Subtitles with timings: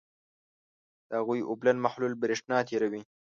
[1.07, 3.01] د هغوي اوبلن محلول برېښنا تیروي.